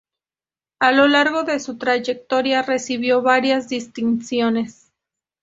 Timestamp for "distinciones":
3.69-4.91